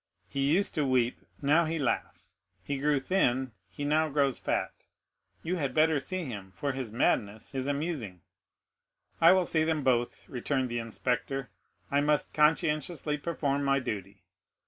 He 0.27 0.51
used 0.51 0.73
to 0.73 0.83
weep, 0.83 1.19
he 1.19 1.45
now 1.45 1.67
laughs; 1.67 2.33
he 2.63 2.79
grew 2.79 2.99
thin, 2.99 3.51
he 3.69 3.85
now 3.85 4.09
grows 4.09 4.39
fat. 4.39 4.73
You 5.43 5.57
had 5.57 5.75
better 5.75 5.99
see 5.99 6.23
him, 6.23 6.49
for 6.53 6.71
his 6.71 6.91
madness 6.91 7.53
is 7.53 7.67
amusing." 7.67 8.21
"I 9.21 9.31
will 9.31 9.45
see 9.45 9.63
them 9.63 9.83
both," 9.83 10.27
returned 10.27 10.69
the 10.69 10.79
inspector; 10.79 11.51
"I 11.91 12.01
must 12.01 12.33
conscientiously 12.33 13.19
perform 13.19 13.63
my 13.63 13.77
duty." 13.77 14.23